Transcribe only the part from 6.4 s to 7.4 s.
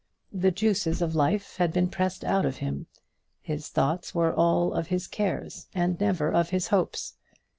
his hopes.